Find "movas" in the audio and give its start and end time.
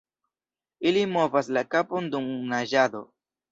1.17-1.51